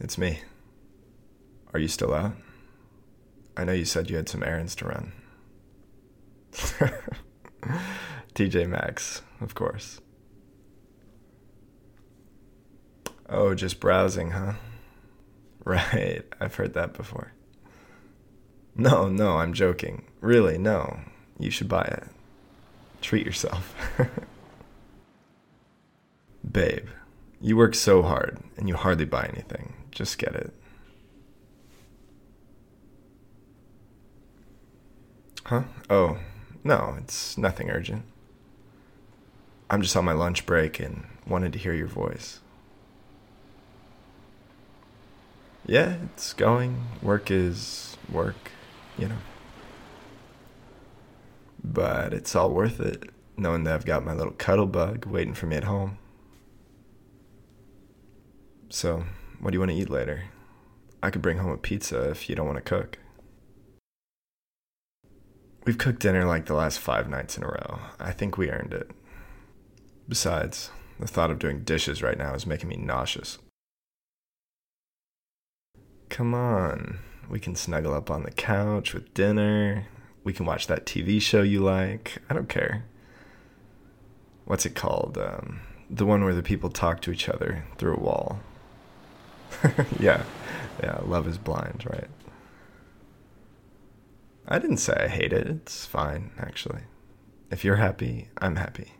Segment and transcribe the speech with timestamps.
[0.00, 0.40] it's me.
[1.72, 2.32] Are you still out?
[3.56, 5.12] I know you said you had some errands to run.
[8.34, 10.00] TJ Maxx, of course.
[13.28, 14.52] Oh, just browsing, huh?
[15.64, 17.32] Right, I've heard that before.
[18.76, 20.04] No, no, I'm joking.
[20.20, 21.00] Really, no.
[21.40, 22.04] You should buy it.
[23.00, 23.74] Treat yourself.
[26.52, 26.86] Babe,
[27.40, 29.74] you work so hard and you hardly buy anything.
[29.90, 30.52] Just get it.
[35.44, 35.64] Huh?
[35.88, 36.18] Oh,
[36.64, 38.02] no, it's nothing urgent.
[39.70, 42.40] I'm just on my lunch break and wanted to hear your voice.
[45.64, 46.86] Yeah, it's going.
[47.02, 48.52] Work is work,
[48.96, 49.18] you know.
[51.62, 55.46] But it's all worth it, knowing that I've got my little cuddle bug waiting for
[55.46, 55.98] me at home.
[58.68, 59.04] So,
[59.40, 60.24] what do you want to eat later?
[61.02, 62.98] I could bring home a pizza if you don't want to cook.
[65.64, 67.80] We've cooked dinner like the last five nights in a row.
[67.98, 68.90] I think we earned it.
[70.08, 73.38] Besides, the thought of doing dishes right now is making me nauseous.
[76.08, 76.98] Come on.
[77.28, 79.86] We can snuggle up on the couch with dinner.
[80.22, 82.18] We can watch that TV show you like.
[82.30, 82.84] I don't care.
[84.44, 85.18] What's it called?
[85.18, 85.60] Um,
[85.90, 88.40] the one where the people talk to each other through a wall.
[90.00, 90.22] yeah,
[90.82, 92.08] yeah, love is blind, right?
[94.48, 95.46] I didn't say I hate it.
[95.46, 96.82] It's fine, actually.
[97.50, 98.92] If you're happy, I'm happy.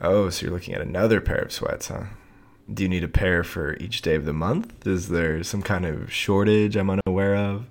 [0.00, 2.04] Oh, so you're looking at another pair of sweats, huh?
[2.72, 4.86] Do you need a pair for each day of the month?
[4.86, 7.66] Is there some kind of shortage I'm unaware of?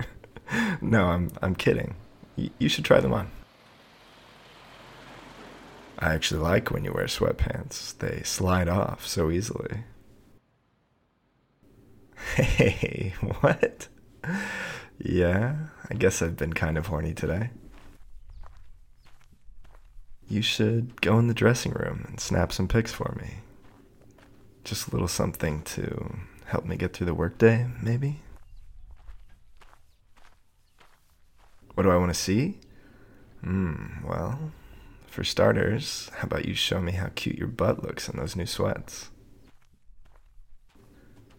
[0.80, 1.94] no, I'm I'm kidding.
[2.36, 3.30] Y- you should try them on.
[6.02, 7.96] I actually like when you wear sweatpants.
[7.96, 9.84] They slide off so easily.
[12.34, 13.86] Hey, what?
[14.98, 15.54] Yeah,
[15.88, 17.50] I guess I've been kind of horny today.
[20.28, 23.34] You should go in the dressing room and snap some pics for me.
[24.64, 28.22] Just a little something to help me get through the workday, maybe?
[31.74, 32.58] What do I want to see?
[33.42, 34.52] Hmm, well,
[35.12, 38.46] for starters, how about you show me how cute your butt looks in those new
[38.46, 39.10] sweats?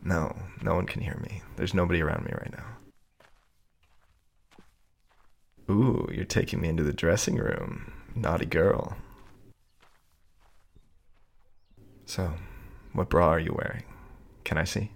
[0.04, 1.42] No, no one can hear me.
[1.56, 2.78] There's nobody around me right now.
[5.74, 7.94] Ooh, you're taking me into the dressing room.
[8.14, 8.96] Naughty girl.
[12.06, 12.34] So,
[12.92, 13.86] what bra are you wearing?
[14.44, 14.92] Can I see?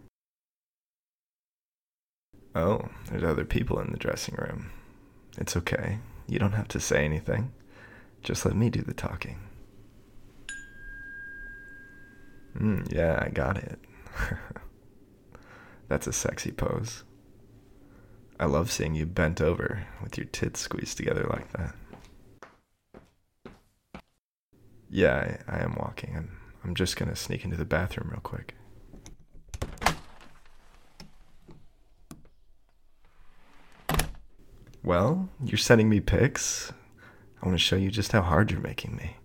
[2.54, 4.72] Oh, there's other people in the dressing room.
[5.38, 5.98] It's okay.
[6.28, 7.54] You don't have to say anything.
[8.28, 9.40] Just let me do the talking.
[12.60, 13.80] Mm, yeah, I got it.
[15.88, 17.06] That's a sexy pose.
[18.38, 21.74] I love seeing you bent over with your tits squeezed together like that.
[24.90, 26.18] Yeah, I, I am walking.
[26.18, 28.56] I'm, I'm just gonna sneak into the bathroom real quick.
[34.84, 36.74] Well, you're sending me pics.
[37.42, 39.18] I want to show you just how hard you're making me.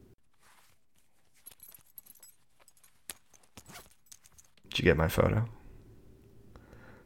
[4.69, 5.49] Did you get my photo?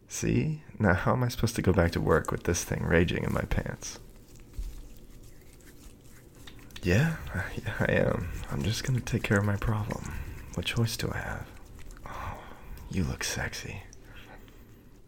[0.09, 0.63] See?
[0.79, 3.33] Now, how am I supposed to go back to work with this thing raging in
[3.33, 3.99] my pants?
[6.83, 8.29] Yeah, yeah, I am.
[8.51, 10.13] I'm just gonna take care of my problem.
[10.55, 11.47] What choice do I have?
[12.07, 12.39] Oh,
[12.91, 13.83] you look sexy.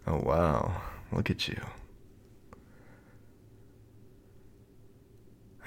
[0.06, 0.82] Oh, wow.
[1.12, 1.60] Look at you.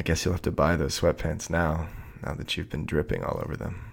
[0.02, 1.88] I guess you'll have to buy those sweatpants now,
[2.24, 3.92] now that you've been dripping all over them.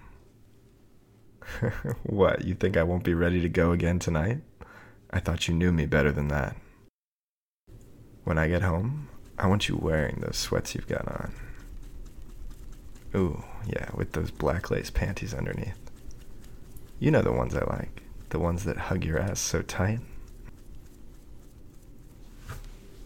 [2.03, 4.39] what, you think I won't be ready to go again tonight?
[5.11, 6.55] I thought you knew me better than that.
[8.23, 9.07] When I get home,
[9.37, 11.31] I want you wearing those sweats you've got on.
[13.15, 15.91] Ooh, yeah, with those black lace panties underneath.
[16.99, 18.01] You know the ones I like.
[18.29, 19.99] The ones that hug your ass so tight.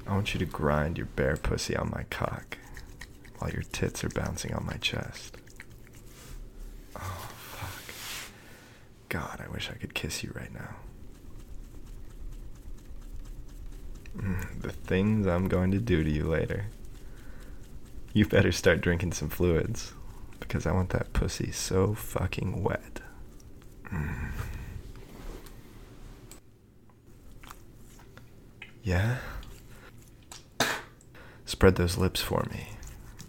[0.08, 2.60] I want you to grind your bare pussy on my cock
[3.44, 5.36] while your tits are bouncing on my chest.
[6.96, 7.94] Oh, fuck.
[9.10, 10.76] God, I wish I could kiss you right now.
[14.18, 16.68] Mm, the things I'm going to do to you later.
[18.14, 19.92] You better start drinking some fluids
[20.40, 23.02] because I want that pussy so fucking wet.
[23.92, 24.32] Mm.
[28.84, 29.18] Yeah?
[31.44, 32.68] Spread those lips for me.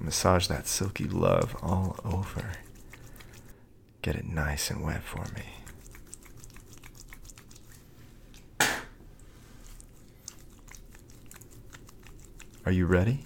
[0.05, 2.53] Massage that silky love all over.
[4.03, 5.47] Get it nice and wet for me.
[12.67, 13.21] Are you ready?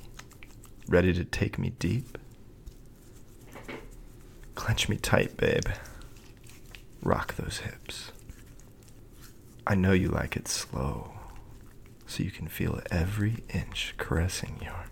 [0.86, 2.16] Ready to take me deep?
[4.54, 5.66] Clench me tight, babe.
[7.02, 8.12] Rock those hips.
[9.66, 11.10] I know you like it slow,
[12.06, 14.84] so you can feel every inch caressing your.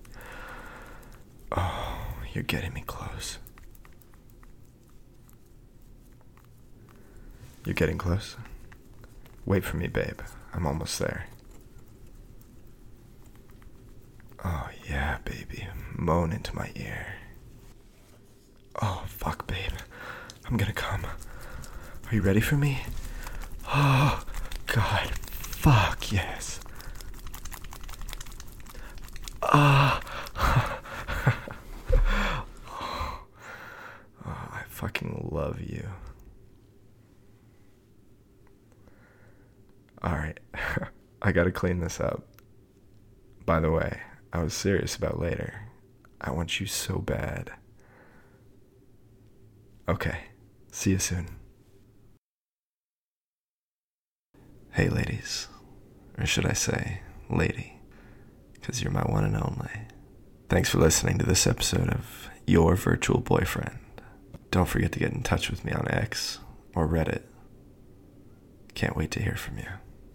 [1.52, 1.98] Oh,
[2.32, 3.38] you're getting me close.
[7.64, 8.36] You're getting close.
[9.44, 10.20] Wait for me, babe.
[10.52, 11.26] I'm almost there.
[14.44, 15.66] Oh, yeah, baby.
[15.96, 17.06] Moan into my ear.
[18.82, 19.72] Oh, fuck, babe.
[20.46, 21.04] I'm gonna come.
[21.04, 22.80] Are you ready for me?
[23.68, 24.22] Oh,
[24.66, 25.10] God.
[25.26, 26.60] Fuck, yes.
[29.42, 30.00] Ah.
[30.36, 30.80] oh,
[34.26, 35.88] I fucking love you.
[40.04, 40.38] Alright,
[41.22, 42.26] I gotta clean this up.
[43.46, 44.00] By the way,
[44.34, 45.62] I was serious about later.
[46.20, 47.52] I want you so bad.
[49.88, 50.18] Okay,
[50.70, 51.26] see you soon.
[54.72, 55.48] Hey, ladies.
[56.18, 57.00] Or should I say,
[57.30, 57.80] lady?
[58.52, 59.88] Because you're my one and only.
[60.50, 63.78] Thanks for listening to this episode of Your Virtual Boyfriend.
[64.56, 66.38] Don't forget to get in touch with me on X
[66.74, 67.24] or Reddit.
[68.72, 69.66] Can't wait to hear from you.